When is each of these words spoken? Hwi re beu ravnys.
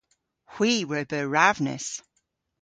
Hwi 0.53 0.71
re 0.89 1.01
beu 1.09 1.27
ravnys. 1.35 1.87